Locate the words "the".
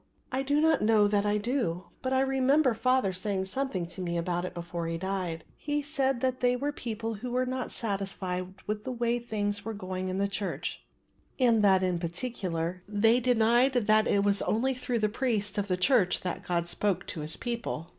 8.83-8.91, 10.17-10.27, 14.97-15.07, 15.67-15.77